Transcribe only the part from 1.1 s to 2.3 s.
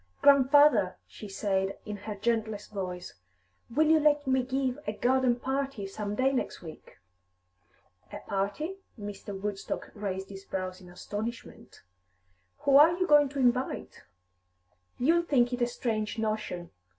said, in her